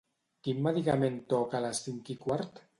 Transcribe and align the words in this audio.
Quin 0.47 0.63
medicament 0.67 1.21
toca 1.35 1.61
a 1.61 1.65
les 1.69 1.85
cinc 1.89 2.13
i 2.19 2.21
quart? 2.27 2.67